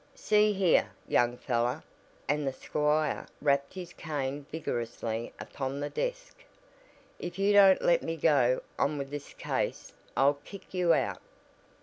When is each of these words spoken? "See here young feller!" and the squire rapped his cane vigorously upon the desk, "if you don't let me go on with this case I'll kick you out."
"See 0.15 0.53
here 0.53 0.89
young 1.07 1.37
feller!" 1.37 1.83
and 2.27 2.47
the 2.47 2.51
squire 2.51 3.27
rapped 3.39 3.75
his 3.75 3.93
cane 3.93 4.47
vigorously 4.49 5.31
upon 5.39 5.79
the 5.79 5.91
desk, 5.91 6.43
"if 7.19 7.37
you 7.37 7.53
don't 7.53 7.83
let 7.83 8.01
me 8.01 8.17
go 8.17 8.63
on 8.79 8.97
with 8.97 9.11
this 9.11 9.31
case 9.35 9.93
I'll 10.17 10.39
kick 10.43 10.73
you 10.73 10.95
out." 10.95 11.21